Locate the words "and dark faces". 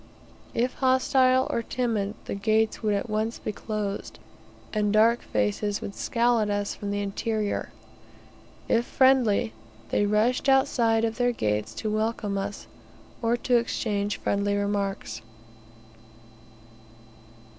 4.73-5.79